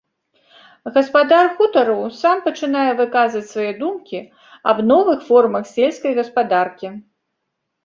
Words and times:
Гаспадар 0.95 1.45
хутару 1.59 1.97
сам 2.21 2.37
пачынае 2.47 2.87
выказваць 3.03 3.43
свае 3.53 3.67
думкі 3.83 4.19
аб 4.73 4.77
новых 4.91 5.19
формах 5.31 5.71
сельскай 5.77 6.13
гаспадаркі. 6.19 6.87